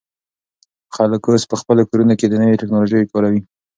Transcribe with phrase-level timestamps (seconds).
[0.95, 3.41] خلک اوس په خپلو کورونو کې نوې ټیکنالوژي کاروي.